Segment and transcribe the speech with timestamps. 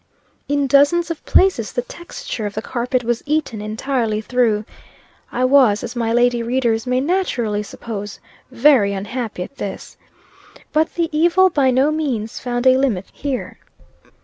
[0.49, 4.65] In dozens of places the texture of the carpet was eaten entirely through.
[5.31, 8.19] I was, as my lady readers may naturally suppose,
[8.49, 9.97] very unhappy at this.
[10.73, 13.59] But, the evil by no means found a limit here.